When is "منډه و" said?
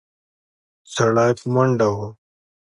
1.53-1.97